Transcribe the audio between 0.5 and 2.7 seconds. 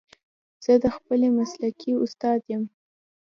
زه د پخلي مسلکي استاد یم